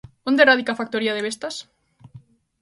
¿Onde 0.29 0.47
radica 0.49 0.71
a 0.73 0.79
factoría 0.81 1.15
de 1.15 1.25
Vestas? 1.27 1.55